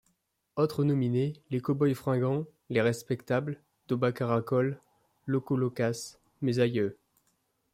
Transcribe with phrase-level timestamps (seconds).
[0.55, 4.81] Autres nominés: les Cowboys Fringants, les Respectables, DobaCaracol,
[5.27, 6.97] Loco Locass, Mes Aïeux.